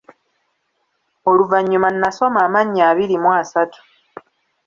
Oluvanyuma 1.29 1.87
nasoma 2.01 2.39
amannya 2.47 2.81
abiri 2.91 3.15
mu 3.23 3.29
asatu. 3.41 3.79